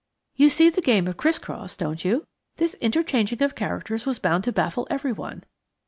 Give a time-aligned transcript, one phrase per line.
[0.35, 2.25] "You see the game of criss cross, don't you?
[2.57, 5.43] This interchanging of characters was bound to baffle everyone.